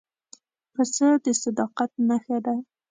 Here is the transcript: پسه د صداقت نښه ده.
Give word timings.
پسه 0.73 1.07
د 1.23 1.25
صداقت 1.41 1.91
نښه 2.07 2.37
ده. 2.45 2.55